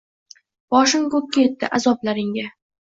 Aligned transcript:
Boshim 0.77 1.05
ko‘kka 1.17 1.45
yetdi, 1.45 1.71
azoblaringga 1.81 2.51